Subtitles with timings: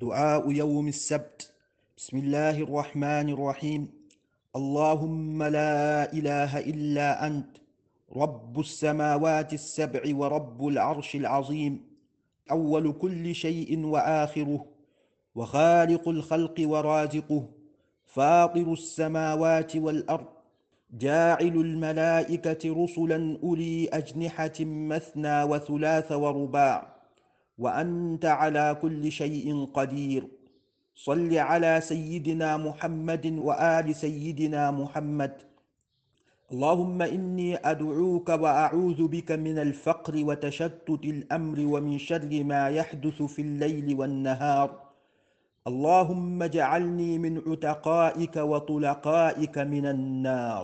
[0.00, 1.52] دعاء يوم السبت.
[1.96, 3.88] بسم الله الرحمن الرحيم.
[4.56, 7.56] اللهم لا إله إلا أنت
[8.16, 11.84] رب السماوات السبع ورب العرش العظيم
[12.50, 14.66] أول كل شيء وآخره
[15.34, 17.48] وخالق الخلق ورازقه
[18.04, 20.26] فاطر السماوات والأرض
[20.90, 26.95] جاعل الملائكة رسلا أولي أجنحة مثنى وثلاث ورباع
[27.58, 30.22] وأنت على كل شيء قدير.
[30.94, 35.32] صل على سيدنا محمد وآل سيدنا محمد.
[36.52, 43.86] اللهم إني أدعوك وأعوذ بك من الفقر وتشتت الأمر ومن شر ما يحدث في الليل
[43.98, 44.68] والنهار.
[45.70, 50.54] اللهم اجعلني من عتقائك وطلقائك من النار.